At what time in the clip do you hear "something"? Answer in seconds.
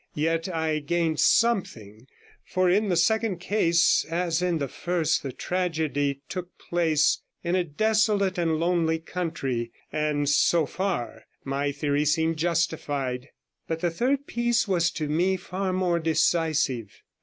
1.19-2.07